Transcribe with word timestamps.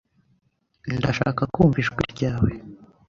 Ndashaka 0.97 1.41
kumva 1.53 1.77
ijwi 1.83 2.03
ryawe. 2.13 2.49